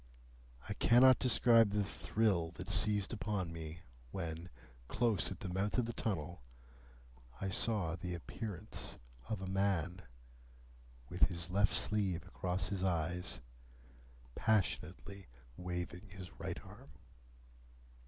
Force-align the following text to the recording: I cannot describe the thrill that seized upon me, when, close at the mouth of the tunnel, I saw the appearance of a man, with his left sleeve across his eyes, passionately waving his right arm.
I 0.67 0.73
cannot 0.73 1.19
describe 1.19 1.69
the 1.69 1.83
thrill 1.83 2.49
that 2.55 2.71
seized 2.71 3.13
upon 3.13 3.53
me, 3.53 3.81
when, 4.09 4.49
close 4.87 5.29
at 5.31 5.41
the 5.41 5.53
mouth 5.53 5.77
of 5.77 5.85
the 5.85 5.93
tunnel, 5.93 6.41
I 7.39 7.49
saw 7.51 7.95
the 7.95 8.15
appearance 8.15 8.97
of 9.29 9.41
a 9.43 9.47
man, 9.47 10.01
with 11.07 11.25
his 11.27 11.51
left 11.51 11.75
sleeve 11.75 12.25
across 12.25 12.69
his 12.69 12.83
eyes, 12.83 13.41
passionately 14.33 15.27
waving 15.55 16.09
his 16.09 16.31
right 16.39 16.59
arm. 16.65 16.93